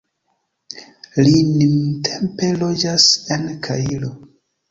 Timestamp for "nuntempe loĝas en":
1.49-3.47